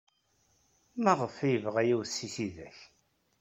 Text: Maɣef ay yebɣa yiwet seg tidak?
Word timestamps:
Maɣef 1.03 1.35
ay 1.45 1.49
yebɣa 1.53 1.81
yiwet 1.87 2.11
seg 2.17 2.31
tidak? 2.35 2.77